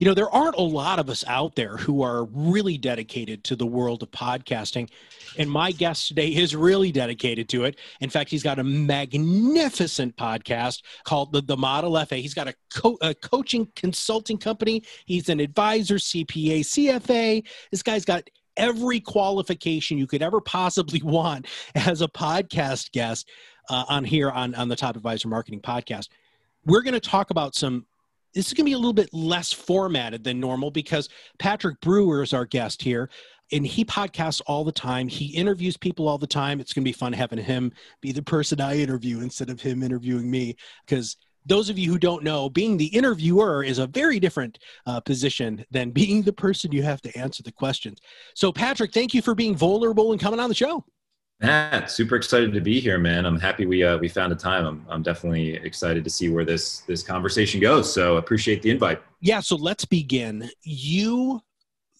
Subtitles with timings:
[0.00, 3.54] You know, there aren't a lot of us out there who are really dedicated to
[3.54, 4.88] the world of podcasting.
[5.36, 7.76] And my guest today is really dedicated to it.
[8.00, 12.16] In fact, he's got a magnificent podcast called the, the Model FA.
[12.16, 17.46] He's got a, co- a coaching consulting company, he's an advisor, CPA, CFA.
[17.70, 18.24] This guy's got
[18.56, 23.28] every qualification you could ever possibly want as a podcast guest
[23.68, 26.08] uh, on here on, on the Top Advisor Marketing Podcast.
[26.64, 27.84] We're going to talk about some
[28.34, 32.22] this is going to be a little bit less formatted than normal because Patrick Brewer
[32.22, 33.10] is our guest here
[33.52, 35.08] and he podcasts all the time.
[35.08, 36.60] He interviews people all the time.
[36.60, 39.82] It's going to be fun having him be the person I interview instead of him
[39.82, 44.20] interviewing me because those of you who don't know, being the interviewer is a very
[44.20, 47.98] different uh, position than being the person you have to answer the questions.
[48.34, 50.84] So, Patrick, thank you for being vulnerable and coming on the show.
[51.40, 53.24] Matt, super excited to be here, man.
[53.24, 54.66] I'm happy we uh, we found a time.
[54.66, 57.92] I'm I'm definitely excited to see where this this conversation goes.
[57.92, 59.02] So appreciate the invite.
[59.20, 60.50] Yeah, so let's begin.
[60.62, 61.40] You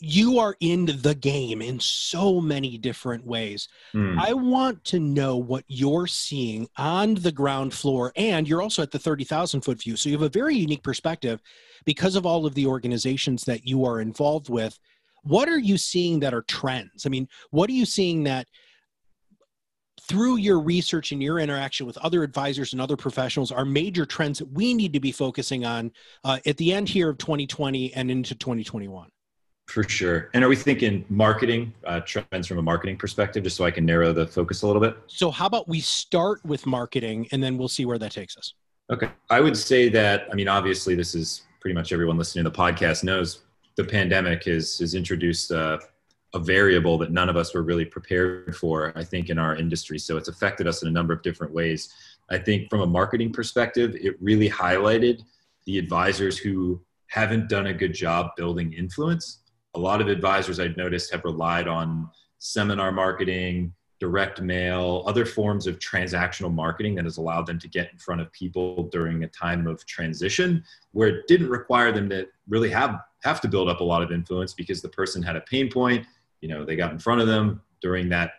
[0.01, 3.69] you are in the game in so many different ways.
[3.95, 4.19] Mm.
[4.19, 8.91] I want to know what you're seeing on the ground floor, and you're also at
[8.91, 9.97] the 30,000 foot view.
[9.97, 11.43] So you have a very unique perspective
[11.85, 14.79] because of all of the organizations that you are involved with.
[15.23, 17.05] What are you seeing that are trends?
[17.05, 18.47] I mean, what are you seeing that
[20.11, 24.41] through your research and your interaction with other advisors and other professionals are major trends
[24.41, 25.93] that we need to be focusing on
[26.25, 29.09] uh, at the end here of 2020 and into 2021
[29.67, 30.31] for sure.
[30.35, 33.87] And are we thinking marketing uh, trends from a marketing perspective just so i can
[33.87, 34.97] narrow the focus a little bit?
[35.07, 38.55] So how about we start with marketing and then we'll see where that takes us?
[38.91, 39.11] Okay.
[39.31, 42.57] I would say that i mean obviously this is pretty much everyone listening to the
[42.57, 43.43] podcast knows
[43.77, 45.79] the pandemic has has introduced uh,
[46.33, 49.99] a variable that none of us were really prepared for, I think, in our industry.
[49.99, 51.93] So it's affected us in a number of different ways.
[52.31, 55.23] I think from a marketing perspective, it really highlighted
[55.67, 59.41] the advisors who haven't done a good job building influence.
[59.75, 62.09] A lot of advisors I've noticed have relied on
[62.39, 67.93] seminar marketing, direct mail, other forms of transactional marketing that has allowed them to get
[67.93, 72.27] in front of people during a time of transition where it didn't require them to
[72.49, 75.43] really have have to build up a lot of influence because the person had a
[75.43, 76.07] pain point
[76.41, 78.33] you know they got in front of them during that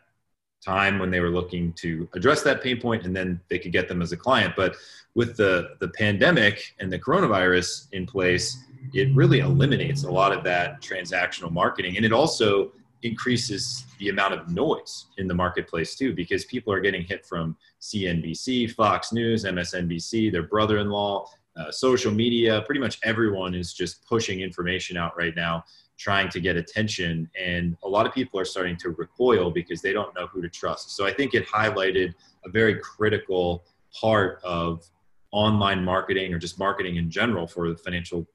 [0.64, 3.88] time when they were looking to address that pain point and then they could get
[3.88, 4.54] them as a client.
[4.56, 4.76] But
[5.16, 8.58] with the the pandemic and the coronavirus in place
[8.94, 11.98] it really eliminates a lot of that transactional marketing.
[11.98, 12.72] And it also
[13.04, 17.58] increases the amount of noise in the marketplace too because people are getting hit from
[17.82, 21.26] cnbc fox news msnbc their brother-in-law
[21.58, 22.62] uh, social media.
[22.66, 25.64] Pretty much everyone is just pushing information out right now
[26.02, 29.94] trying to get attention and a lot of people are starting to recoil because they
[29.94, 30.96] don't know who to trust.
[30.96, 32.14] So i think it highlighted
[32.44, 33.64] a very critical
[33.94, 34.84] part of
[35.32, 38.26] online marketing or just marketing in general for the financial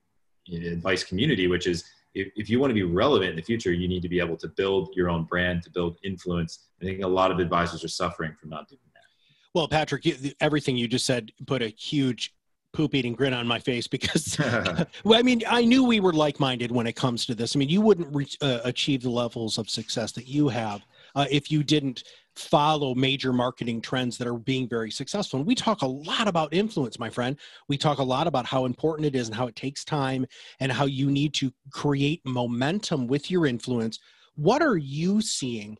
[0.53, 1.85] advice community which is
[2.15, 4.37] if, if you want to be relevant in the future you need to be able
[4.37, 6.67] to build your own brand to build influence.
[6.81, 9.07] I think a lot of advisors are suffering from not doing that.
[9.55, 10.07] Well patrick
[10.41, 12.36] everything you just said put a huge
[12.77, 14.39] poop eating grin on my face because
[15.05, 17.57] well, I mean, I knew we were like minded when it comes to this.
[17.57, 20.83] I mean, you wouldn't reach, uh, achieve the levels of success that you have
[21.15, 22.05] uh, if you didn't
[22.37, 25.39] follow major marketing trends that are being very successful.
[25.39, 27.39] And we talk a lot about influence, my friend.
[27.67, 30.27] We talk a lot about how important it is and how it takes time
[30.61, 34.01] and how you need to create momentum with your influence.
[34.35, 35.79] What are you seeing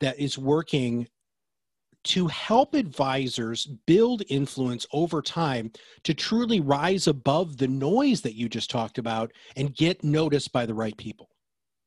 [0.00, 1.08] that is working
[2.04, 5.70] to help advisors build influence over time
[6.04, 10.64] to truly rise above the noise that you just talked about and get noticed by
[10.64, 11.28] the right people?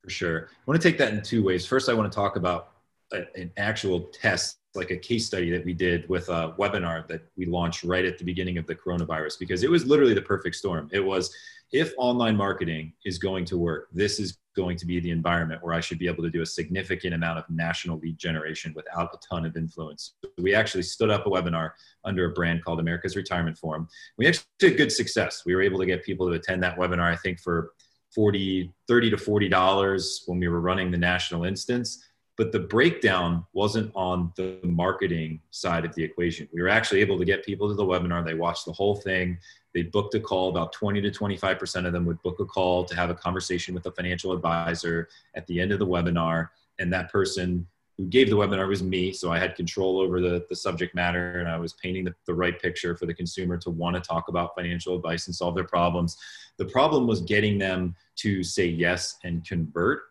[0.04, 0.50] For sure.
[0.52, 1.66] I want to take that in two ways.
[1.66, 2.70] First, I want to talk about
[3.14, 7.22] a, an actual test, like a case study that we did with a webinar that
[7.36, 10.56] we launched right at the beginning of the coronavirus, because it was literally the perfect
[10.56, 10.90] storm.
[10.92, 11.36] It was
[11.72, 15.74] if online marketing is going to work, this is going to be the environment where
[15.74, 19.18] I should be able to do a significant amount of national lead generation without a
[19.28, 20.14] ton of influence.
[20.38, 21.72] We actually stood up a webinar
[22.04, 23.88] under a brand called America's Retirement Forum.
[24.18, 25.44] We actually did good success.
[25.46, 27.72] We were able to get people to attend that webinar, I think, for
[28.14, 32.04] 40, 30 to $40 when we were running the national instance.
[32.38, 36.48] But the breakdown wasn't on the marketing side of the equation.
[36.54, 38.26] We were actually able to get people to the webinar.
[38.26, 39.38] They watched the whole thing.
[39.74, 40.50] They booked a call.
[40.50, 43.86] About 20 to 25% of them would book a call to have a conversation with
[43.86, 46.50] a financial advisor at the end of the webinar.
[46.80, 47.68] And that person
[47.98, 49.12] who gave the webinar was me.
[49.12, 52.34] So I had control over the, the subject matter and I was painting the, the
[52.34, 55.66] right picture for the consumer to want to talk about financial advice and solve their
[55.66, 56.18] problems.
[56.58, 60.04] The problem was getting them to say yes and convert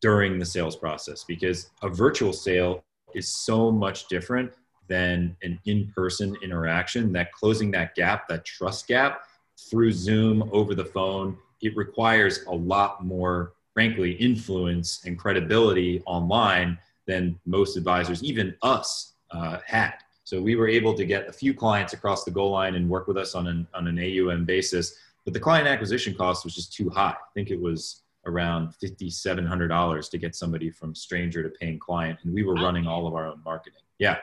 [0.00, 4.52] during the sales process because a virtual sale is so much different
[4.88, 9.22] than an in-person interaction that closing that gap that trust gap
[9.58, 16.78] through zoom over the phone it requires a lot more frankly influence and credibility online
[17.06, 19.94] than most advisors even us uh, had.
[20.24, 23.06] So we were able to get a few clients across the goal line and work
[23.06, 26.72] with us on an, on an aum basis but the client acquisition cost was just
[26.72, 27.10] too high.
[27.10, 32.18] I think it was around $5,700 to get somebody from stranger to paying client.
[32.22, 33.82] And we were running all of our own marketing.
[33.98, 34.18] Yeah.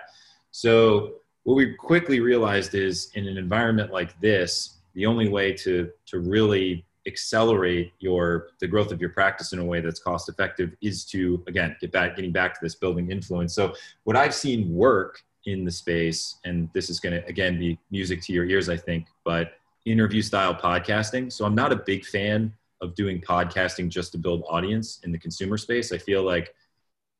[0.51, 5.89] So what we quickly realized is in an environment like this, the only way to,
[6.07, 10.75] to really accelerate your the growth of your practice in a way that's cost effective
[10.81, 13.73] is to again get back getting back to this building influence so
[14.03, 18.21] what i've seen work in the space and this is going to again be music
[18.21, 19.53] to your ears i think but
[19.85, 24.43] interview style podcasting so i'm not a big fan of doing podcasting just to build
[24.47, 25.91] audience in the consumer space.
[25.91, 26.53] I feel like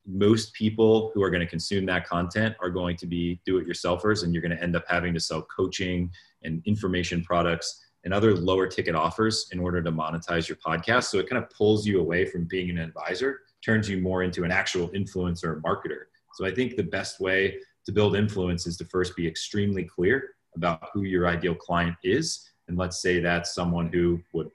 [0.06, 3.68] most people who are going to consume that content are going to be do it
[3.68, 6.10] yourselfers and you're going to end up having to sell coaching
[6.44, 11.06] and information products and other lower ticket offers in order to monetize your podcast.
[11.06, 14.46] So it kind of pulls you away from being an advisor, turns you more into
[14.46, 16.06] an actual influencer or marketer.
[16.36, 20.36] So I think the best way to build influence is to first be extremely clear
[20.56, 22.50] about who your ideal client is.
[22.68, 24.52] And let's say that's someone who would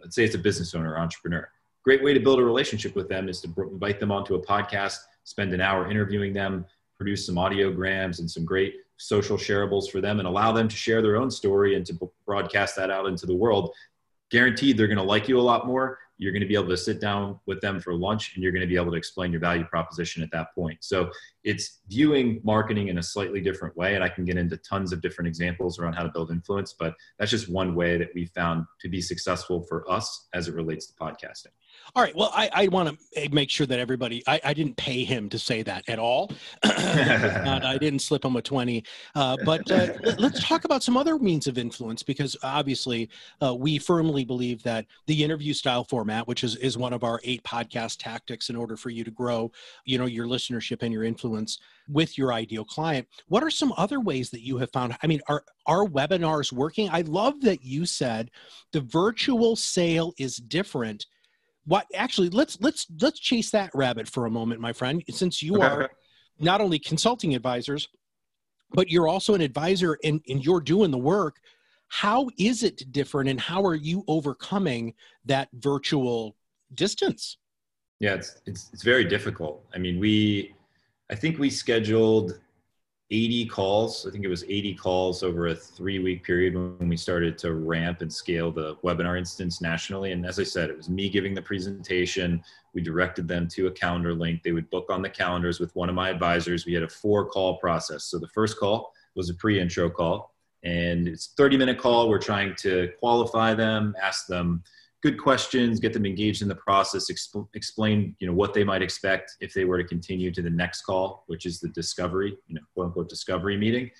[0.00, 1.48] let's say it's a business owner or entrepreneur.
[1.84, 4.98] Great way to build a relationship with them is to invite them onto a podcast,
[5.24, 6.64] spend an hour interviewing them,
[6.96, 11.02] produce some audiograms and some great social shareables for them, and allow them to share
[11.02, 13.74] their own story and to broadcast that out into the world.
[14.30, 15.98] Guaranteed, they're going to like you a lot more.
[16.18, 18.62] You're going to be able to sit down with them for lunch and you're going
[18.62, 20.78] to be able to explain your value proposition at that point.
[20.82, 21.10] So
[21.42, 23.94] it's viewing marketing in a slightly different way.
[23.94, 26.94] And I can get into tons of different examples around how to build influence, but
[27.18, 30.86] that's just one way that we found to be successful for us as it relates
[30.86, 31.52] to podcasting.
[31.94, 32.16] All right.
[32.16, 35.38] Well, I, I want to make sure that everybody, I, I didn't pay him to
[35.38, 36.32] say that at all.
[36.64, 38.82] I didn't slip him a 20.
[39.14, 43.08] Uh, but uh, let's talk about some other means of influence because obviously
[43.42, 47.20] uh, we firmly believe that the interview style format, which is, is one of our
[47.22, 49.52] eight podcast tactics in order for you to grow,
[49.84, 51.58] you know, your listenership and your influence
[51.88, 53.06] with your ideal client.
[53.28, 54.96] What are some other ways that you have found?
[55.02, 56.88] I mean, are, are webinars working?
[56.90, 58.30] I love that you said
[58.72, 61.06] the virtual sale is different
[61.66, 65.60] what actually let's let's let's chase that rabbit for a moment my friend since you
[65.60, 65.90] are
[66.38, 67.88] not only consulting advisors
[68.74, 71.36] but you're also an advisor and, and you're doing the work.
[71.88, 74.94] How is it different and how are you overcoming
[75.26, 76.36] that virtual
[76.74, 77.38] distance?
[78.00, 79.64] Yeah it's it's, it's very difficult.
[79.74, 80.54] I mean we
[81.10, 82.40] i think we scheduled
[83.10, 84.06] 80 calls.
[84.06, 87.52] I think it was 80 calls over a three week period when we started to
[87.52, 90.12] ramp and scale the webinar instance nationally.
[90.12, 92.42] And as I said, it was me giving the presentation.
[92.72, 94.42] We directed them to a calendar link.
[94.42, 96.64] They would book on the calendars with one of my advisors.
[96.64, 98.04] We had a four call process.
[98.04, 102.08] So the first call was a pre intro call, and it's 30 minute call.
[102.08, 104.64] We're trying to qualify them, ask them
[105.04, 108.80] good questions, get them engaged in the process, exp- explain you know what they might
[108.80, 112.54] expect if they were to continue to the next call, which is the discovery, you
[112.54, 113.90] know, quote unquote discovery meeting,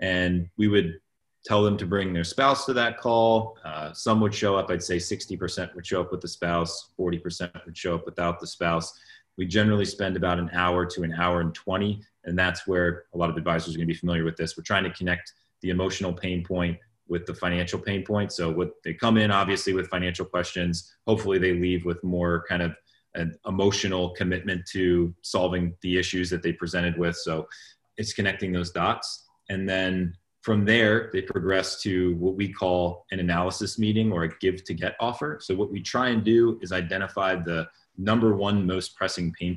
[0.00, 1.00] and we would
[1.46, 3.56] tell them to bring their spouse to that call.
[3.64, 4.70] Uh, some would show up.
[4.70, 8.46] I'd say 60% would show up with the spouse, 40% would show up without the
[8.46, 8.92] spouse.
[9.38, 13.16] We generally spend about an hour to an hour and 20, and that's where a
[13.16, 14.58] lot of advisors are going to be familiar with this.
[14.58, 15.32] We're trying to connect
[15.62, 16.76] the emotional pain point
[17.10, 18.36] with the financial pain points.
[18.36, 20.94] So what they come in obviously with financial questions.
[21.06, 22.74] Hopefully they leave with more kind of
[23.14, 27.16] an emotional commitment to solving the issues that they presented with.
[27.16, 27.48] So
[27.96, 29.26] it's connecting those dots.
[29.48, 34.38] And then from there, they progress to what we call an analysis meeting or a
[34.38, 35.38] give to get offer.
[35.42, 39.56] So what we try and do is identify the number one most pressing pain.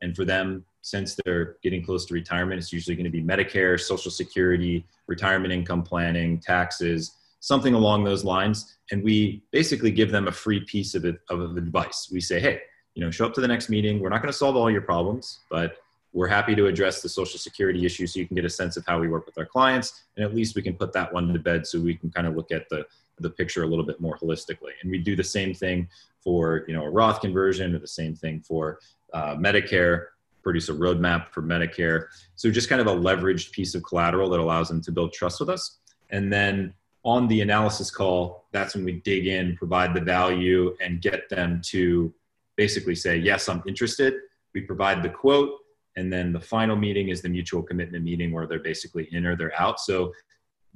[0.00, 3.78] And for them, since they're getting close to retirement, it's usually going to be Medicare,
[3.80, 8.76] Social Security, retirement income planning, taxes, something along those lines.
[8.92, 12.08] And we basically give them a free piece of, it, of advice.
[12.12, 12.60] We say, hey,
[12.94, 13.98] you know, show up to the next meeting.
[13.98, 15.78] We're not going to solve all your problems, but
[16.12, 18.86] we're happy to address the social security issue so you can get a sense of
[18.86, 20.04] how we work with our clients.
[20.16, 22.36] And at least we can put that one to bed so we can kind of
[22.36, 22.86] look at the,
[23.18, 24.74] the picture a little bit more holistically.
[24.82, 25.88] And we do the same thing
[26.22, 28.78] for, you know, a Roth conversion or the same thing for
[29.12, 30.06] uh, Medicare
[30.46, 32.06] produce a roadmap for Medicare.
[32.36, 35.40] So just kind of a leveraged piece of collateral that allows them to build trust
[35.40, 35.80] with us.
[36.10, 36.72] And then
[37.02, 41.60] on the analysis call, that's when we dig in, provide the value, and get them
[41.64, 42.14] to
[42.54, 44.14] basically say, Yes, I'm interested.
[44.54, 45.50] We provide the quote.
[45.96, 49.34] And then the final meeting is the mutual commitment meeting where they're basically in or
[49.34, 49.80] they're out.
[49.80, 50.12] So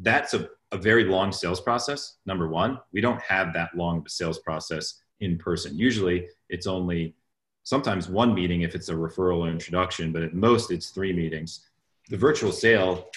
[0.00, 2.16] that's a, a very long sales process.
[2.26, 5.78] Number one, we don't have that long of a sales process in person.
[5.78, 7.14] Usually it's only
[7.62, 11.66] sometimes one meeting if it's a referral or introduction, but at most it's three meetings.
[12.08, 13.08] The virtual sale,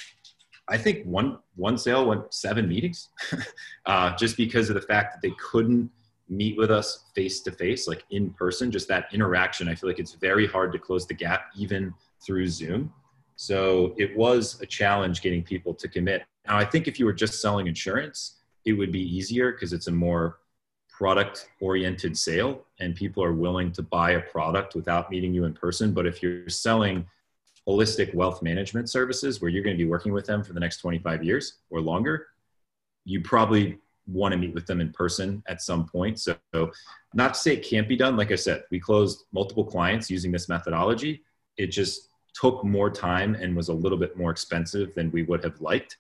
[0.68, 3.10] I think one one sale went seven meetings,
[3.86, 5.90] uh, just because of the fact that they couldn't
[6.30, 8.72] meet with us face to face, like in person.
[8.72, 11.94] Just that interaction, I feel like it's very hard to close the gap even
[12.26, 12.94] through Zoom.
[13.36, 16.24] So it was a challenge getting people to commit.
[16.48, 19.88] Now, I think if you were just selling insurance, it would be easier because it's
[19.88, 20.40] a more
[20.94, 25.54] product oriented sale and people are willing to buy a product without meeting you in
[25.54, 25.92] person.
[25.92, 27.06] But if you're selling
[27.68, 30.78] holistic wealth management services where you're going to be working with them for the next
[30.78, 32.28] 25 years or longer,
[33.06, 36.20] you probably want to meet with them in person at some point.
[36.20, 36.38] So,
[37.14, 38.16] not to say it can't be done.
[38.16, 41.24] Like I said, we closed multiple clients using this methodology.
[41.58, 45.44] It just took more time and was a little bit more expensive than we would
[45.44, 45.98] have liked.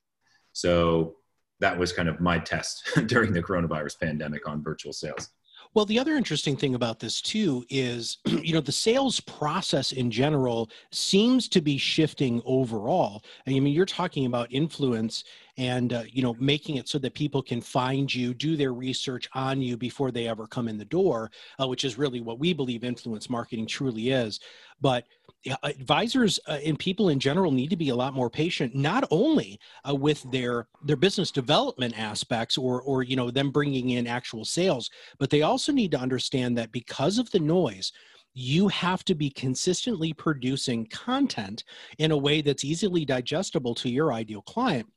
[0.51, 1.15] So,
[1.63, 5.29] that was kind of my test during the coronavirus pandemic on virtual sales.
[5.73, 10.11] Well, the other interesting thing about this too is, you know, the sales process in
[10.11, 13.23] general seems to be shifting overall.
[13.47, 15.23] I mean, you're talking about influence
[15.57, 19.29] and uh, you know making it so that people can find you do their research
[19.33, 22.53] on you before they ever come in the door uh, which is really what we
[22.53, 24.39] believe influence marketing truly is.
[24.81, 25.05] But
[25.63, 29.59] advisors uh, and people in general need to be a lot more patient not only
[29.87, 34.45] uh, with their their business development aspects or or you know them bringing in actual
[34.45, 37.91] sales but they also need to understand that because of the noise
[38.33, 41.65] you have to be consistently producing content
[41.99, 44.87] in a way that's easily digestible to your ideal client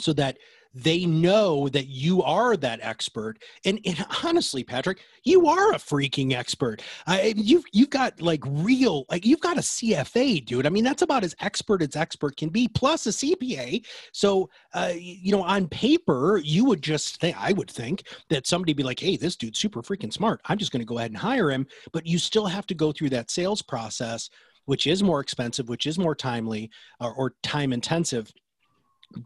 [0.00, 0.38] so that
[0.74, 3.42] they know that you are that expert.
[3.64, 6.82] And, and honestly patrick you are a freaking expert.
[7.06, 10.66] I, you've you've got like real like you've got a cfa dude.
[10.66, 14.92] I mean that's about as expert as expert can be plus a cpa so uh,
[14.94, 19.00] you know on paper you would just think i would think that somebody be like
[19.00, 20.40] hey this dude's super freaking smart.
[20.46, 21.66] I'm just going to go ahead and hire him.
[21.92, 24.30] But you still have to go through that sales process
[24.66, 28.32] which is more expensive which is more timely or, or time intensive.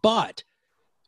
[0.03, 0.45] But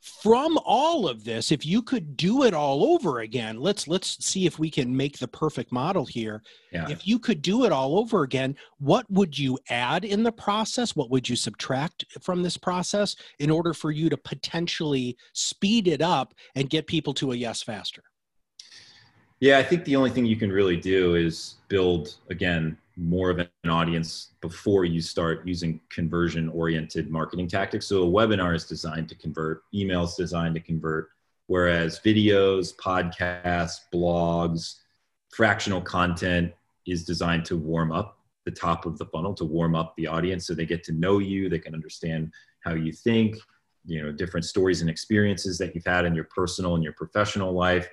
[0.05, 4.45] from all of this if you could do it all over again let's let's see
[4.45, 6.43] if we can make the perfect model here.
[6.73, 6.91] Yeah.
[6.91, 10.95] if you could do it all over again what would you add in the process?
[10.95, 16.03] What would you subtract from this process in order for you to potentially speed it
[16.03, 18.03] up and get people to a yes faster?
[19.41, 23.39] Yeah i think the only thing you can really do is build again more of
[23.39, 27.87] an audience before you start using conversion oriented marketing tactics.
[27.87, 31.11] So a webinar is designed to convert, emails designed to convert,
[31.47, 34.77] whereas videos, podcasts, blogs,
[35.31, 36.53] fractional content
[36.87, 40.47] is designed to warm up the top of the funnel to warm up the audience
[40.47, 43.37] so they get to know you, they can understand how you think,
[43.87, 47.53] you know, different stories and experiences that you've had in your personal and your professional
[47.53, 47.89] life,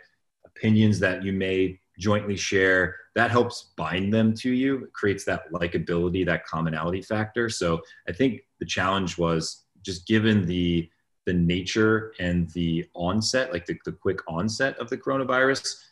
[0.45, 5.51] opinions that you may jointly share that helps bind them to you it creates that
[5.51, 7.49] likability that commonality factor.
[7.49, 10.89] So i think the challenge was just given the
[11.25, 15.83] the nature and the onset like the, the quick onset of the coronavirus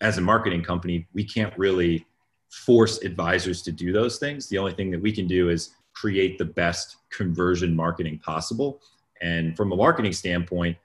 [0.00, 2.06] as a marketing company we can't really
[2.54, 4.48] force advisors to do those things.
[4.48, 8.80] The only thing that we can do is create the best conversion marketing possible.
[9.20, 10.76] And from a marketing standpoint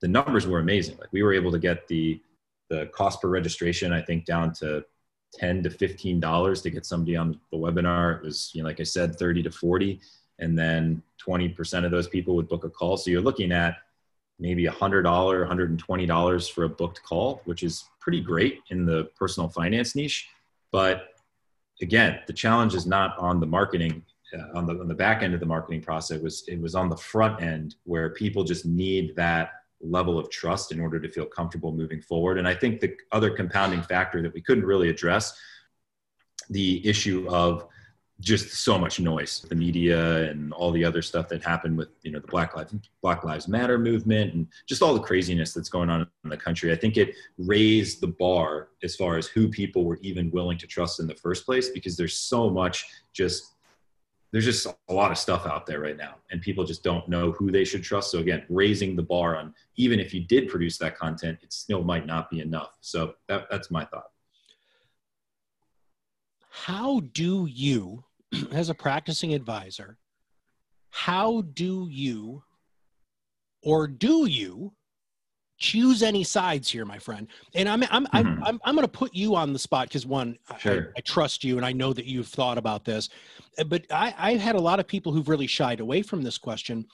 [0.00, 0.98] the numbers were amazing.
[0.98, 2.20] Like we were able to get the
[2.68, 4.84] the cost per registration, I think, down to
[5.34, 8.18] 10 to 15 dollars to get somebody on the webinar.
[8.18, 10.00] It was, you know, like I said, 30 to 40,
[10.38, 12.96] and then 20% of those people would book a call.
[12.96, 13.76] So you're looking at
[14.38, 18.84] maybe a hundred dollar, 120 dollars for a booked call, which is pretty great in
[18.84, 20.28] the personal finance niche.
[20.72, 21.08] But
[21.80, 24.04] again, the challenge is not on the marketing.
[24.36, 26.74] Uh, on the on the back end of the marketing process, it was it was
[26.74, 31.08] on the front end where people just need that level of trust in order to
[31.08, 32.38] feel comfortable moving forward.
[32.38, 35.38] And I think the other compounding factor that we couldn't really address
[36.50, 37.66] the issue of
[38.20, 42.10] just so much noise, the media and all the other stuff that happened with you
[42.10, 45.90] know the Black Lives Black Lives Matter movement and just all the craziness that's going
[45.90, 46.72] on in the country.
[46.72, 50.66] I think it raised the bar as far as who people were even willing to
[50.66, 53.55] trust in the first place because there's so much just
[54.32, 57.32] there's just a lot of stuff out there right now and people just don't know
[57.32, 58.10] who they should trust.
[58.10, 61.82] So again raising the bar on even if you did produce that content it still
[61.82, 62.76] might not be enough.
[62.80, 64.10] So that, that's my thought.
[66.50, 68.04] How do you
[68.52, 69.98] as a practicing advisor,
[70.90, 72.42] how do you
[73.62, 74.72] or do you
[75.58, 77.28] choose any sides here, my friend?
[77.54, 78.16] And I'm I'm mm-hmm.
[78.16, 80.92] I'm, I'm, I'm going to put you on the spot because one, sure.
[80.96, 83.08] I, I, trust you and I know that you've thought about this,
[83.66, 86.86] but I, I've had a lot of people who've really shied away from this question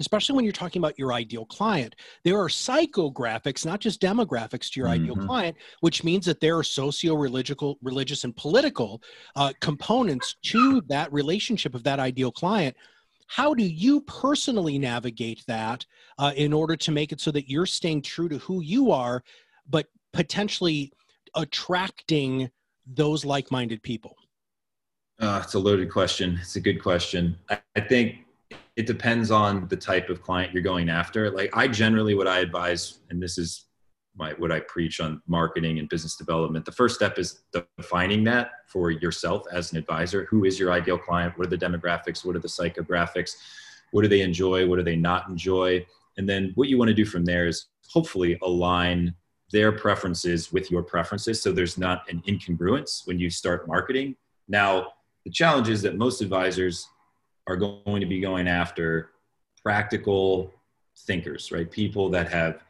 [0.00, 1.94] especially when you're talking about your ideal client.
[2.24, 5.02] There are psychographics, not just demographics to your mm-hmm.
[5.02, 9.02] ideal client, which means that there are socio-religious, religious, and political
[9.36, 12.76] uh, components to that relationship of that ideal client.
[13.26, 15.84] How do you personally navigate that
[16.18, 19.22] uh, in order to make it so that you're staying true to who you are,
[19.68, 20.92] but potentially
[21.34, 22.50] attracting
[22.86, 24.16] those like-minded people?
[25.18, 26.38] Uh, it's a loaded question.
[26.40, 27.38] It's a good question.
[27.48, 28.18] I, I think
[28.76, 31.30] it depends on the type of client you're going after.
[31.30, 33.63] Like I generally, what I advise, and this is
[34.16, 36.64] my what I preach on marketing and business development.
[36.64, 37.42] The first step is
[37.78, 40.24] defining that for yourself as an advisor.
[40.26, 41.36] Who is your ideal client?
[41.36, 42.24] What are the demographics?
[42.24, 43.36] What are the psychographics?
[43.90, 44.66] What do they enjoy?
[44.66, 45.84] What do they not enjoy?
[46.16, 49.14] And then what you want to do from there is hopefully align
[49.50, 54.16] their preferences with your preferences so there's not an incongruence when you start marketing.
[54.48, 54.92] Now,
[55.24, 56.88] the challenge is that most advisors
[57.46, 59.10] are going to be going after
[59.62, 60.52] practical
[61.06, 61.70] thinkers, right?
[61.70, 62.62] People that have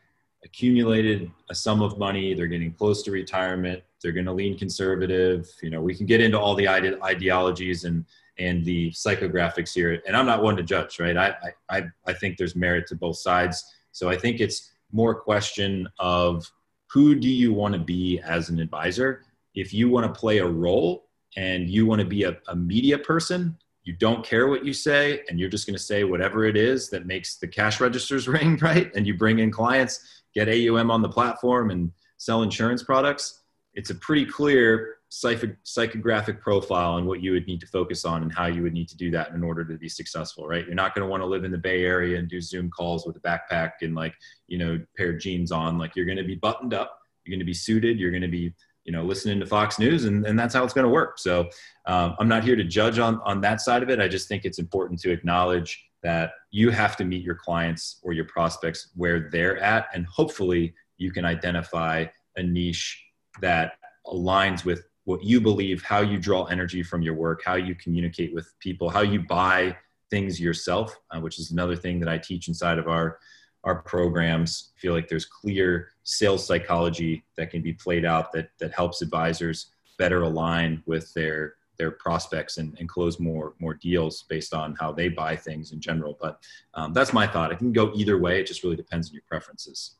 [0.44, 5.48] accumulated a sum of money, they're getting close to retirement, they're going to lean conservative.
[5.62, 8.04] You know, we can get into all the ide- ideologies and
[8.36, 11.16] and the psychographics here, and I'm not one to judge, right?
[11.16, 11.34] I
[11.70, 16.50] I I think there's merit to both sides, so I think it's more question of
[16.90, 19.24] who do you want to be as an advisor.
[19.54, 22.98] If you want to play a role and you want to be a, a media
[22.98, 26.56] person, you don't care what you say and you're just going to say whatever it
[26.56, 30.90] is that makes the cash registers ring right and you bring in clients get aum
[30.90, 33.42] on the platform and sell insurance products
[33.74, 38.32] it's a pretty clear psychographic profile on what you would need to focus on and
[38.32, 40.66] how you would need to do that in order to be successful right?
[40.66, 43.06] You're not going to want to live in the bay area and do zoom calls
[43.06, 44.14] with a backpack and like
[44.48, 45.78] you know pair of jeans on.
[45.78, 48.28] Like you're going to be buttoned up you're going to be suited you're going to
[48.28, 48.52] be
[48.84, 51.18] you know listening to fox news and, and that's how it's going to work.
[51.18, 51.48] So
[51.86, 54.00] um, i'm not here to judge on on that side of it.
[54.00, 58.12] I just think it's important to acknowledge that you have to meet your clients or
[58.12, 62.04] your prospects where they're at and hopefully you can identify
[62.36, 63.04] a niche
[63.40, 63.72] that
[64.06, 68.32] aligns with what you believe how you draw energy from your work how you communicate
[68.32, 69.76] with people how you buy
[70.10, 73.18] things yourself uh, which is another thing that i teach inside of our
[73.64, 74.72] our programs.
[74.76, 79.72] Feel like there's clear sales psychology that can be played out that that helps advisors
[79.98, 84.92] better align with their their prospects and, and close more more deals based on how
[84.92, 86.16] they buy things in general.
[86.20, 86.42] But
[86.74, 87.52] um, that's my thought.
[87.52, 88.40] It can go either way.
[88.40, 89.96] It just really depends on your preferences.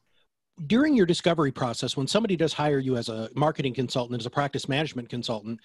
[0.66, 4.30] During your discovery process when somebody does hire you as a marketing consultant as a
[4.30, 5.60] practice management consultant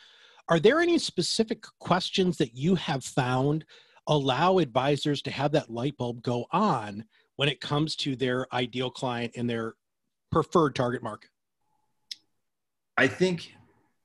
[0.49, 3.65] are there any specific questions that you have found
[4.07, 8.89] allow advisors to have that light bulb go on when it comes to their ideal
[8.89, 9.75] client and their
[10.31, 11.29] preferred target market?
[12.97, 13.53] I think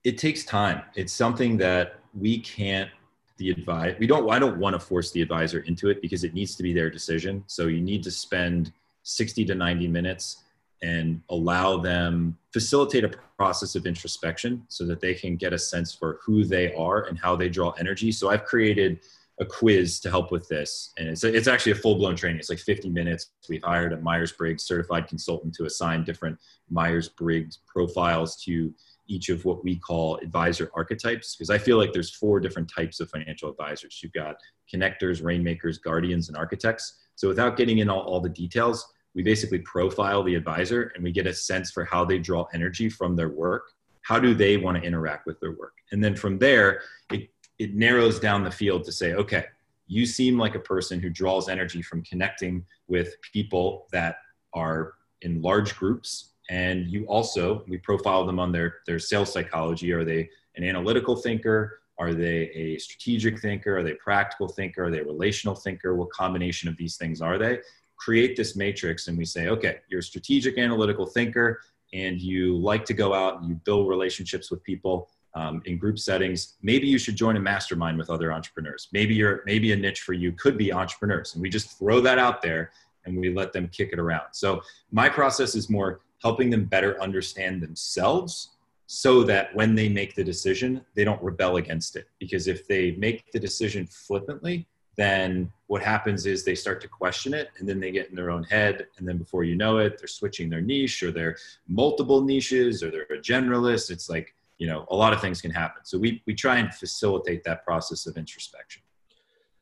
[0.04, 0.82] it takes time.
[0.94, 2.90] It's something that we can't
[3.36, 6.34] the advise we don't I don't want to force the advisor into it because it
[6.34, 7.42] needs to be their decision.
[7.48, 10.44] So you need to spend 60 to 90 minutes
[10.82, 15.92] and allow them facilitate a process of introspection so that they can get a sense
[15.92, 18.12] for who they are and how they draw energy.
[18.12, 19.00] So I've created
[19.40, 20.92] a quiz to help with this.
[20.96, 22.38] And it's, it's actually a full blown training.
[22.38, 23.30] It's like 50 minutes.
[23.48, 26.38] We've hired a Myers Briggs certified consultant to assign different
[26.70, 28.72] Myers Briggs profiles to
[29.06, 31.36] each of what we call advisor archetypes.
[31.36, 34.00] Because I feel like there's four different types of financial advisors.
[34.02, 34.36] You've got
[34.72, 37.00] connectors, rainmakers, guardians, and architects.
[37.16, 41.12] So without getting in all, all the details, we basically profile the advisor and we
[41.12, 43.70] get a sense for how they draw energy from their work.
[44.02, 45.74] How do they want to interact with their work?
[45.92, 49.44] And then from there, it it narrows down the field to say, okay,
[49.86, 54.16] you seem like a person who draws energy from connecting with people that
[54.54, 56.30] are in large groups.
[56.50, 59.92] And you also, we profile them on their, their sales psychology.
[59.92, 61.80] Are they an analytical thinker?
[61.98, 63.78] Are they a strategic thinker?
[63.78, 64.84] Are they practical thinker?
[64.84, 65.94] Are they relational thinker?
[65.94, 67.60] What combination of these things are they?
[67.96, 71.60] Create this matrix and we say, okay, you're a strategic analytical thinker
[71.94, 75.98] and you like to go out and you build relationships with people um, in group
[75.98, 80.00] settings maybe you should join a mastermind with other entrepreneurs maybe you're maybe a niche
[80.00, 82.70] for you could be entrepreneurs and we just throw that out there
[83.04, 84.60] and we let them kick it around so
[84.92, 88.50] my process is more helping them better understand themselves
[88.86, 92.08] so that when they make the decision they don't rebel against it.
[92.18, 97.34] Because if they make the decision flippantly then what happens is they start to question
[97.34, 99.98] it and then they get in their own head and then before you know it
[99.98, 101.36] they're switching their niche or they're
[101.68, 103.90] multiple niches or they're a generalist.
[103.90, 105.84] It's like you know a lot of things can happen.
[105.84, 108.82] So we we try and facilitate that process of introspection.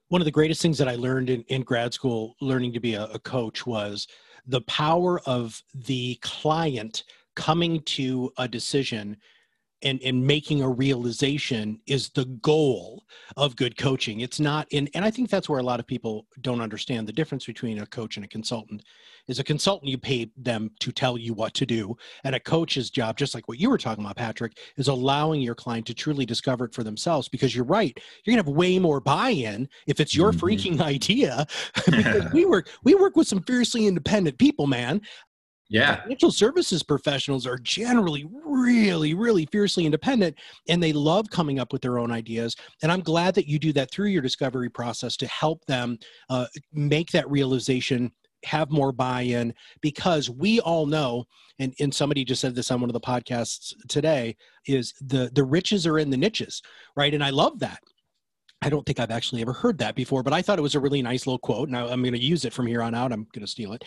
[0.09, 2.95] One of the greatest things that i learned in, in grad school learning to be
[2.95, 4.07] a, a coach was
[4.47, 9.17] the power of the client coming to a decision
[9.83, 13.05] and, and making a realization is the goal
[13.37, 14.21] of good coaching.
[14.21, 17.13] It's not in, and I think that's where a lot of people don't understand the
[17.13, 18.83] difference between a coach and a consultant.
[19.29, 22.91] Is a consultant you pay them to tell you what to do, and a coach's
[22.91, 26.27] job, just like what you were talking about, Patrick, is allowing your client to truly
[26.27, 27.29] discover it for themselves.
[27.29, 30.45] Because you're right, you're gonna have way more buy-in if it's your mm-hmm.
[30.45, 31.47] freaking idea.
[31.87, 35.01] because we work we work with some fiercely independent people, man.
[35.73, 36.03] Yeah.
[36.03, 40.37] Financial services professionals are generally really, really fiercely independent
[40.69, 42.55] and they love coming up with their own ideas.
[42.83, 46.47] And I'm glad that you do that through your discovery process to help them uh,
[46.75, 48.13] make that realization
[48.45, 51.25] have more buy-in because we all know
[51.59, 55.45] and, and somebody just said this on one of the podcasts today is the the
[55.45, 56.61] riches are in the niches
[56.97, 57.79] right and i love that
[58.63, 60.81] I don't think I've actually ever heard that before, but I thought it was a
[60.81, 61.69] really nice little quote.
[61.69, 63.13] Now I'm going to use it from here on out.
[63.13, 63.85] I'm going to steal it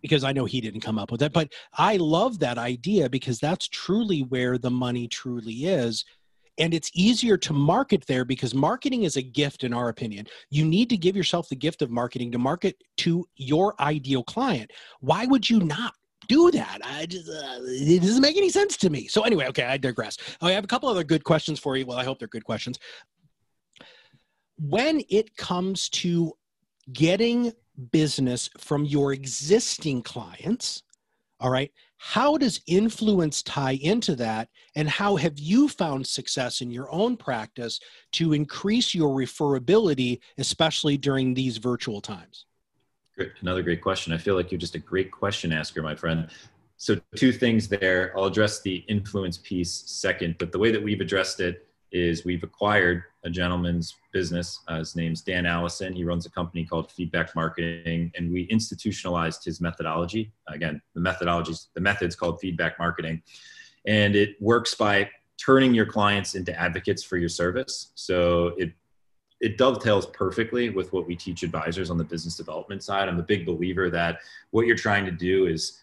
[0.00, 1.34] because I know he didn't come up with it.
[1.34, 6.04] But I love that idea because that's truly where the money truly is.
[6.56, 10.26] And it's easier to market there because marketing is a gift, in our opinion.
[10.50, 14.72] You need to give yourself the gift of marketing to market to your ideal client.
[15.00, 15.92] Why would you not
[16.26, 16.80] do that.
[16.84, 19.06] I just uh, it doesn't make any sense to me.
[19.06, 20.18] So anyway, okay, I digress.
[20.42, 21.86] I have a couple other good questions for you.
[21.86, 22.78] Well, I hope they're good questions
[24.60, 26.32] when it comes to
[26.92, 27.52] getting
[27.92, 30.82] business from your existing clients,
[31.40, 34.48] all right, how does influence tie into that?
[34.76, 37.80] And how have you found success in your own practice
[38.12, 42.46] to increase your referability, especially during these virtual times?
[43.16, 43.32] Great.
[43.40, 44.12] Another great question.
[44.12, 46.28] I feel like you're just a great question asker, my friend.
[46.76, 48.12] So, two things there.
[48.16, 52.42] I'll address the influence piece second, but the way that we've addressed it is we've
[52.42, 54.60] acquired a gentleman's business.
[54.68, 55.92] Uh, his name's Dan Allison.
[55.92, 60.32] He runs a company called Feedback Marketing, and we institutionalized his methodology.
[60.48, 63.22] Again, the methodologies, the method's called feedback marketing,
[63.86, 67.92] and it works by turning your clients into advocates for your service.
[67.94, 68.72] So it
[69.40, 73.08] it dovetails perfectly with what we teach advisors on the business development side.
[73.08, 74.18] I'm a big believer that
[74.50, 75.80] what you're trying to do is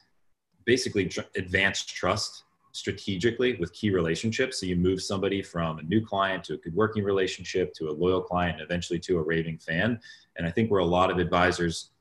[0.65, 2.43] basically tr- advance trust
[2.75, 4.59] strategically with key relationships.
[4.59, 7.91] So you move somebody from a new client to a good working relationship to a
[7.91, 9.97] loyal client and eventually to a raving fan.
[10.35, 11.91] And I think where a lot of advisors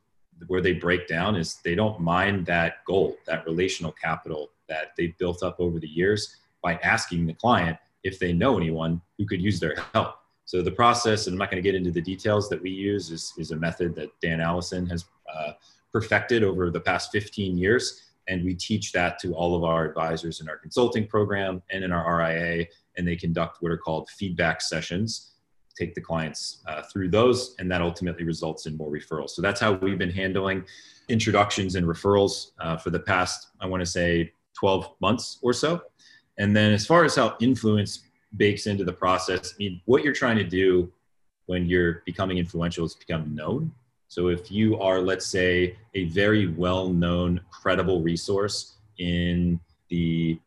[0.49, 5.17] where they break down is they don't mind that goal, that relational capital that they've
[5.17, 9.41] built up over the years by asking the client if they know anyone who could
[9.41, 10.17] use their help.
[10.45, 13.13] So the process, and I'm not going to get into the details that we use,
[13.13, 15.53] is, is a method that Dan Allison has uh,
[15.93, 20.41] perfected over the past 15 years and we teach that to all of our advisors
[20.41, 24.61] in our consulting program and in our RIA, and they conduct what are called feedback
[24.61, 25.33] sessions,
[25.79, 29.31] take the clients uh, through those, and that ultimately results in more referrals.
[29.31, 30.65] So that's how we've been handling
[31.09, 35.83] introductions and referrals uh, for the past, I want to say, 12 months or so.
[36.39, 38.05] And then as far as how influence
[38.37, 40.93] bakes into the process, I mean, what you're trying to do
[41.47, 43.73] when you're becoming influential is become known
[44.15, 50.39] so if you are, let's say, a very well known, credible resource in the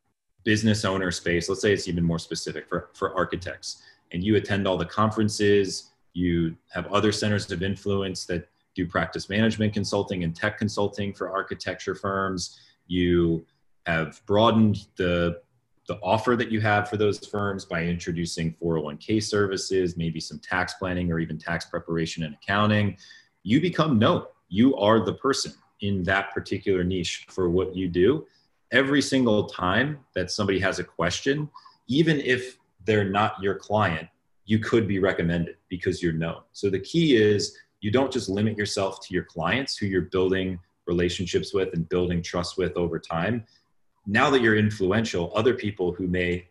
[0.45, 4.69] business owner space, let's say it's even more specific for, for architects, and you attend
[4.69, 10.33] all the conferences, you have other centers of influence that do practice management consulting and
[10.33, 13.45] tech consulting for architecture firms, you
[13.85, 15.41] have broadened the
[15.89, 20.73] the offer that you have for those firms by introducing 401k services, maybe some tax
[20.75, 22.97] planning or even tax preparation and accounting
[23.47, 24.23] you become known.
[24.49, 28.27] You are the person in that particular niche for what you do.
[28.73, 31.49] Every single time that somebody has a question,
[31.87, 34.09] even if they're not your client,
[34.43, 36.41] you could be recommended because you're known.
[36.51, 40.59] So the key is you don't just limit yourself to your clients who you're building
[40.85, 43.45] relationships with and building trust with over time.
[44.05, 46.49] Now that you're influential, other people who may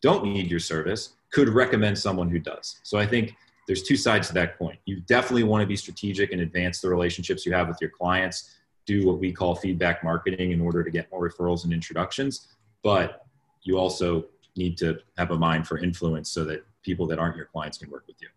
[0.00, 2.78] don't need your service could recommend someone who does.
[2.84, 3.34] So I think
[3.66, 4.76] there's two sides to that coin.
[4.84, 8.56] You definitely want to be strategic and advance the relationships you have with your clients.
[8.86, 12.48] Do what we call feedback marketing in order to get more referrals and introductions.
[12.82, 13.26] But
[13.62, 14.26] you also
[14.56, 17.90] need to have a mind for influence so that people that aren't your clients can
[17.90, 18.28] work with you.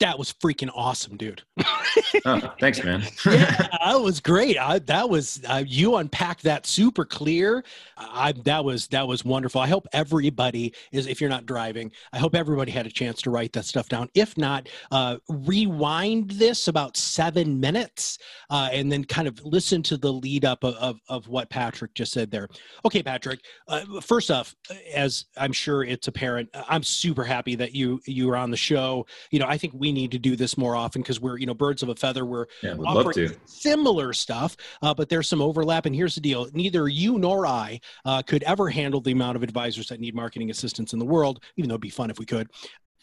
[0.00, 1.42] That was freaking awesome, dude.
[2.24, 3.02] oh, thanks, man.
[3.26, 4.58] yeah, that was great.
[4.58, 7.62] I, that was uh, you unpacked that super clear.
[7.98, 9.60] I that was that was wonderful.
[9.60, 11.06] I hope everybody is.
[11.06, 14.08] If you're not driving, I hope everybody had a chance to write that stuff down.
[14.14, 19.98] If not, uh, rewind this about seven minutes uh, and then kind of listen to
[19.98, 22.48] the lead up of, of, of what Patrick just said there.
[22.86, 23.40] Okay, Patrick.
[23.68, 24.54] Uh, first off,
[24.94, 29.06] as I'm sure it's apparent, I'm super happy that you you are on the show.
[29.30, 31.54] You know, I think we need to do this more often because we're you know
[31.54, 32.24] birds of a feather.
[32.24, 35.86] We're yeah, offering similar stuff, uh, but there's some overlap.
[35.86, 39.42] And here's the deal: neither you nor I uh, could ever handle the amount of
[39.42, 41.42] advisors that need marketing assistance in the world.
[41.56, 42.48] Even though it'd be fun if we could.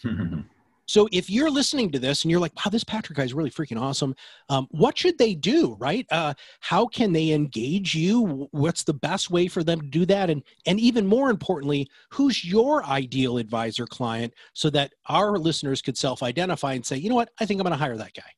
[0.87, 3.51] So if you're listening to this and you're like, wow, this Patrick guy is really
[3.51, 4.15] freaking awesome,
[4.49, 6.05] um, what should they do, right?
[6.11, 8.47] Uh, how can they engage you?
[8.51, 10.29] What's the best way for them to do that?
[10.29, 15.97] And and even more importantly, who's your ideal advisor client so that our listeners could
[15.97, 18.31] self-identify and say, you know what, I think I'm going to hire that guy.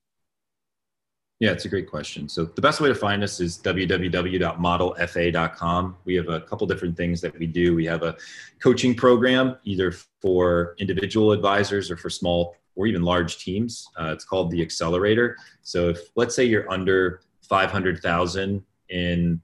[1.39, 2.28] Yeah, it's a great question.
[2.28, 5.95] So the best way to find us is www.modelfa.com.
[6.04, 7.73] We have a couple different things that we do.
[7.75, 8.17] We have a
[8.62, 13.88] coaching program either for individual advisors or for small or even large teams.
[13.97, 15.38] Uh, it's called the Accelerator.
[15.62, 19.41] So if let's say you're under 500,000 in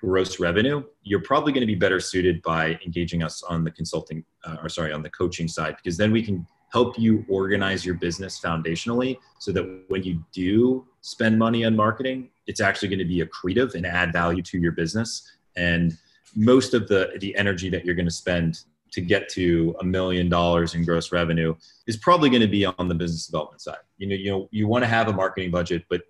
[0.00, 4.24] gross revenue, you're probably going to be better suited by engaging us on the consulting
[4.44, 7.94] uh, or sorry, on the coaching side because then we can help you organize your
[7.94, 13.04] business foundationally so that when you do spend money on marketing, it's actually going to
[13.04, 15.36] be accretive and add value to your business.
[15.56, 15.96] And
[16.36, 18.60] most of the the energy that you're going to spend
[18.92, 21.54] to get to a million dollars in gross revenue
[21.86, 23.78] is probably going to be on the business development side.
[23.98, 26.02] You know, you know, you want to have a marketing budget, but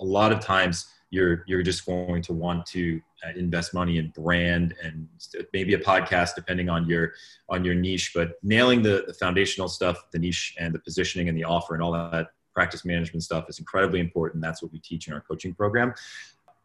[0.00, 4.08] a lot of times you're you're just going to want to uh, invest money in
[4.10, 5.08] brand and
[5.52, 7.12] maybe a podcast depending on your
[7.48, 11.36] on your niche but nailing the, the foundational stuff the niche and the positioning and
[11.36, 14.42] the offer and all that practice management stuff is incredibly important.
[14.42, 15.94] That's what we teach in our coaching program.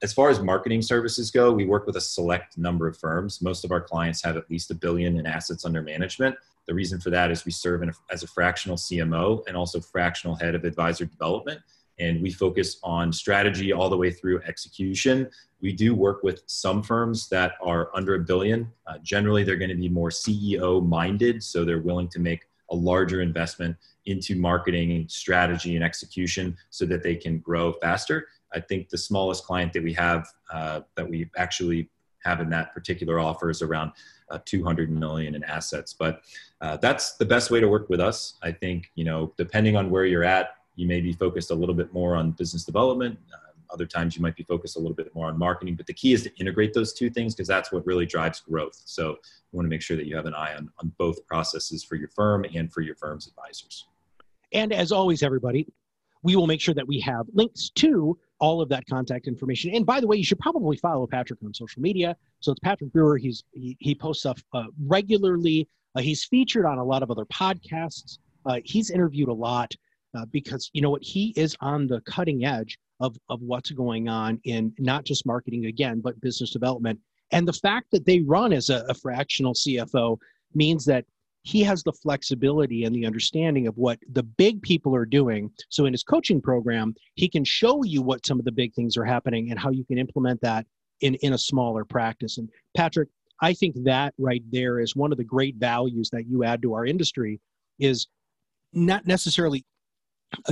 [0.02, 3.42] As far as marketing services go, we work with a select number of firms.
[3.42, 6.36] Most of our clients have at least a billion in assets under management.
[6.68, 10.36] The reason for that is we serve a, as a fractional CMO and also fractional
[10.36, 11.62] head of advisor development.
[12.00, 15.30] And we focus on strategy all the way through execution.
[15.62, 18.72] We do work with some firms that are under a billion.
[18.86, 22.76] Uh, generally, they're going to be more CEO minded, so they're willing to make a
[22.76, 28.28] larger investment into marketing strategy and execution so that they can grow faster.
[28.54, 31.90] I think the smallest client that we have uh, that we actually
[32.24, 33.92] have in that particular offer is around
[34.32, 35.94] uh, 200 million in assets.
[35.94, 36.22] But
[36.62, 38.36] uh, that's the best way to work with us.
[38.42, 41.76] I think you know, depending on where you're at, you may be focused a little
[41.76, 43.18] bit more on business development.
[43.34, 43.38] Uh,
[43.72, 46.14] other times you might be focused a little bit more on marketing, but the key
[46.14, 48.80] is to integrate those two things because that's what really drives growth.
[48.86, 51.84] So you want to make sure that you have an eye on, on both processes
[51.84, 53.88] for your firm and for your firm's advisors.
[54.54, 55.68] And as always, everybody,
[56.24, 59.74] we will make sure that we have links to all of that contact information.
[59.74, 62.16] And by the way, you should probably follow Patrick on social media.
[62.40, 63.18] So it's Patrick Brewer.
[63.18, 65.68] He's he, he posts stuff uh, regularly.
[65.96, 68.20] Uh, he's featured on a lot of other podcasts.
[68.46, 69.74] Uh, he's interviewed a lot
[70.16, 74.08] uh, because you know what he is on the cutting edge of of what's going
[74.08, 77.00] on in not just marketing again, but business development.
[77.32, 80.18] And the fact that they run as a, a fractional CFO
[80.54, 81.06] means that
[81.42, 85.52] he has the flexibility and the understanding of what the big people are doing.
[85.70, 88.98] So in his coaching program, he can show you what some of the big things
[88.98, 90.66] are happening and how you can implement that
[91.02, 92.40] in, in a smaller practice.
[92.40, 93.10] And Patrick,
[93.42, 96.74] I think that right there is one of the great values that you add to
[96.74, 97.40] our industry
[97.78, 98.08] is
[98.74, 99.66] not necessarily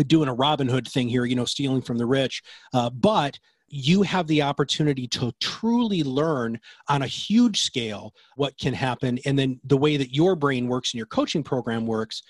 [0.07, 2.41] doing a Robin Hood thing here, you know, stealing from the rich,
[2.73, 6.59] uh, but you have the opportunity to truly learn
[6.89, 9.17] on a huge scale what can happen.
[9.25, 12.21] And then the way that your brain works and your coaching program works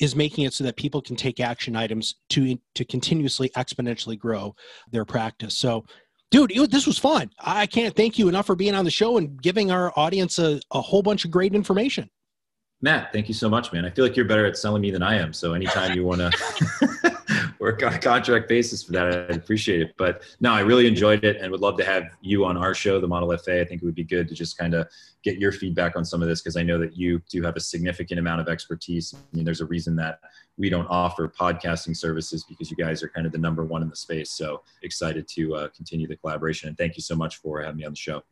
[0.00, 4.54] is making it so that people can take action items to to continuously exponentially grow
[4.90, 5.54] their practice.
[5.54, 5.84] So
[6.30, 9.40] dude this was fun i can't thank you enough for being on the show and
[9.40, 12.10] giving our audience a, a whole bunch of great information
[12.82, 15.02] matt thank you so much man i feel like you're better at selling me than
[15.02, 16.30] i am so anytime you want to
[17.66, 19.30] work on a contract basis for that.
[19.30, 19.94] I'd appreciate it.
[19.96, 23.00] But no, I really enjoyed it and would love to have you on our show,
[23.00, 23.60] the Model FA.
[23.60, 24.88] I think it would be good to just kind of
[25.22, 27.60] get your feedback on some of this because I know that you do have a
[27.60, 29.14] significant amount of expertise.
[29.14, 30.20] I mean, there's a reason that
[30.56, 33.88] we don't offer podcasting services because you guys are kind of the number one in
[33.88, 34.30] the space.
[34.30, 36.68] So excited to uh, continue the collaboration.
[36.68, 38.22] And thank you so much for having me on the show.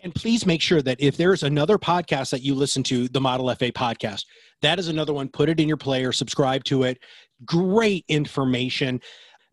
[0.00, 3.52] And please make sure that if there's another podcast that you listen to, the Model
[3.54, 4.24] FA podcast,
[4.62, 5.28] that is another one.
[5.28, 6.98] Put it in your player, subscribe to it.
[7.44, 9.00] Great information.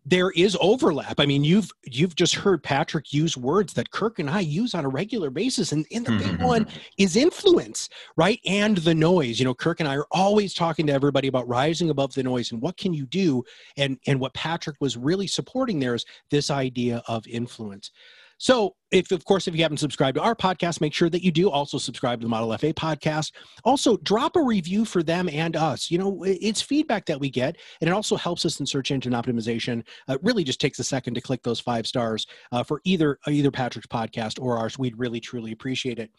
[0.06, 1.18] there is overlap.
[1.18, 4.84] I mean, you've you've just heard Patrick use words that Kirk and I use on
[4.84, 6.44] a regular basis, and, and the big mm-hmm.
[6.44, 6.66] one
[6.98, 8.38] is influence, right?
[8.44, 9.38] And the noise.
[9.38, 12.52] You know, Kirk and I are always talking to everybody about rising above the noise
[12.52, 13.44] and what can you do.
[13.76, 17.90] And and what Patrick was really supporting there is this idea of influence.
[18.38, 21.32] So, if of course, if you haven't subscribed to our podcast, make sure that you
[21.32, 23.32] do also subscribe to the Model FA podcast.
[23.64, 25.90] Also, drop a review for them and us.
[25.90, 29.12] You know, it's feedback that we get, and it also helps us in search engine
[29.12, 29.84] optimization.
[30.08, 33.50] Uh, really just takes a second to click those five stars uh, for either either
[33.50, 34.78] Patrick's podcast or ours.
[34.78, 36.10] We'd really truly appreciate it.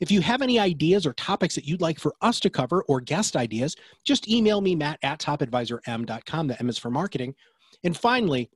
[0.00, 3.00] If you have any ideas or topics that you'd like for us to cover or
[3.00, 6.46] guest ideas, just email me, Matt at topadvisorm.com.
[6.46, 7.34] The M is for marketing.
[7.84, 8.50] And finally,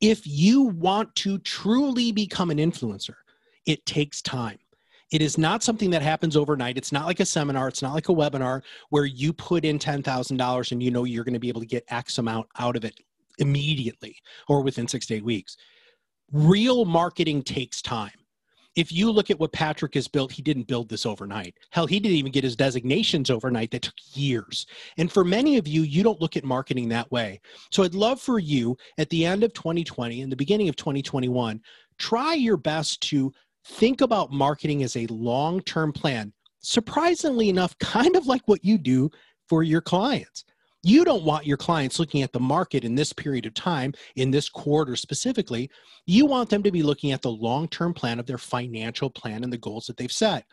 [0.00, 3.16] if you want to truly become an influencer,
[3.66, 4.58] it takes time.
[5.12, 6.78] It is not something that happens overnight.
[6.78, 7.68] It's not like a seminar.
[7.68, 11.34] It's not like a webinar where you put in $10,000 and you know you're going
[11.34, 12.98] to be able to get X amount out of it
[13.38, 14.16] immediately
[14.48, 15.58] or within six to eight weeks.
[16.32, 18.21] Real marketing takes time
[18.74, 21.54] if you look at what Patrick has built, he didn't build this overnight.
[21.70, 23.70] Hell, he didn't even get his designations overnight.
[23.70, 24.66] That took years.
[24.96, 27.40] And for many of you, you don't look at marketing that way.
[27.70, 31.60] So I'd love for you at the end of 2020 and the beginning of 2021,
[31.98, 33.32] try your best to
[33.64, 36.32] think about marketing as a long term plan.
[36.60, 39.10] Surprisingly enough, kind of like what you do
[39.48, 40.44] for your clients.
[40.84, 44.32] You don't want your clients looking at the market in this period of time, in
[44.32, 45.70] this quarter specifically.
[46.06, 49.44] You want them to be looking at the long term plan of their financial plan
[49.44, 50.44] and the goals that they've set.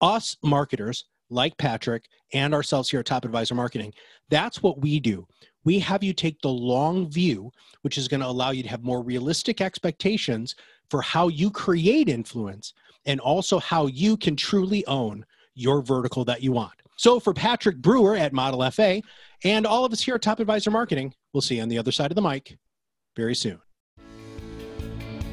[0.00, 3.92] Us marketers, like Patrick and ourselves here at Top Advisor Marketing,
[4.28, 5.26] that's what we do.
[5.64, 7.50] We have you take the long view,
[7.82, 10.56] which is going to allow you to have more realistic expectations
[10.90, 12.74] for how you create influence
[13.06, 16.74] and also how you can truly own your vertical that you want.
[16.96, 19.02] So for Patrick Brewer at Model FA
[19.44, 21.92] and all of us here at Top Advisor Marketing, we'll see you on the other
[21.92, 22.56] side of the mic
[23.14, 23.60] very soon.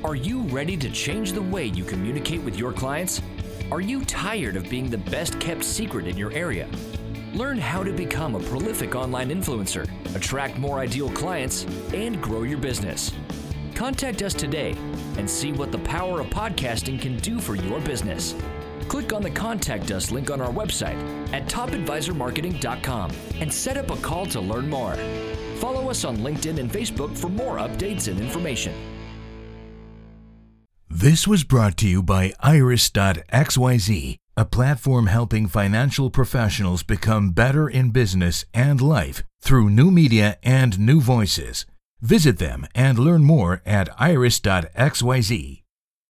[0.04, 3.21] Are you ready to change the way you communicate with your clients?
[3.71, 6.67] Are you tired of being the best kept secret in your area?
[7.34, 12.58] Learn how to become a prolific online influencer, attract more ideal clients, and grow your
[12.58, 13.13] business.
[13.76, 14.76] Contact us today
[15.17, 18.36] and see what the power of podcasting can do for your business
[18.91, 20.99] click on the Contact Us link on our website
[21.32, 24.95] at topadvisormarketing.com and set up a call to learn more.
[25.60, 28.73] Follow us on LinkedIn and Facebook for more updates and information.
[30.89, 37.91] This was brought to you by Iris.xyz, a platform helping financial professionals become better in
[37.91, 41.65] business and life through new media and new voices.
[42.01, 45.61] Visit them and learn more at iris.xyz.